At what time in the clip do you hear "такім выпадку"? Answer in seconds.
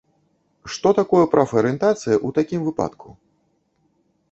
2.41-3.09